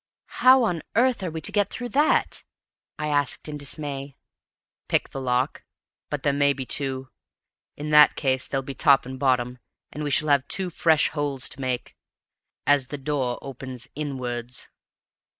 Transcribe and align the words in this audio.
"How 0.41 0.63
on 0.63 0.81
earth 0.95 1.21
are 1.21 1.29
we 1.29 1.41
to 1.41 1.51
get 1.51 1.69
through 1.69 1.89
that?" 1.89 2.43
I 2.97 3.07
asked 3.09 3.47
in 3.47 3.55
dismay. 3.55 4.17
"Pick 4.87 5.09
the 5.09 5.21
lock. 5.21 5.63
But 6.09 6.23
there 6.23 6.33
may 6.33 6.53
be 6.53 6.65
two. 6.65 7.09
In 7.77 7.91
that 7.91 8.15
case 8.15 8.47
they'll 8.47 8.63
be 8.63 8.73
top 8.73 9.05
and 9.05 9.19
bottom, 9.19 9.59
and 9.91 10.03
we 10.03 10.09
shall 10.09 10.29
have 10.29 10.47
two 10.47 10.71
fresh 10.71 11.09
holes 11.09 11.47
to 11.49 11.61
make, 11.61 11.95
as 12.65 12.87
the 12.87 12.97
door 12.97 13.37
opens 13.43 13.87
inwards. 13.93 14.69